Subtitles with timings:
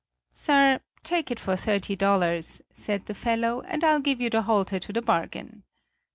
[0.31, 4.79] "'Sir, take it for thirty dollars,' said the fellow, 'and I'll give you the halter
[4.79, 5.61] to the bargain.'